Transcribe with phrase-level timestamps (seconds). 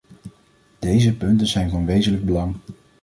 [0.79, 2.55] Deze punten zijn van wezenlijk belang.